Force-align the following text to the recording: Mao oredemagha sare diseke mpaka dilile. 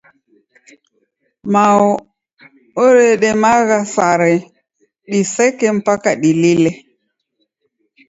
Mao 1.53 1.85
oredemagha 2.85 3.79
sare 3.93 4.35
diseke 5.11 5.67
mpaka 5.79 6.11
dilile. 6.21 6.71